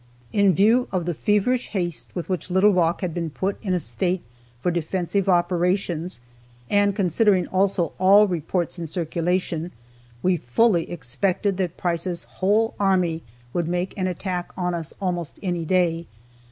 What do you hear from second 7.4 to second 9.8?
also all the reports in circulation,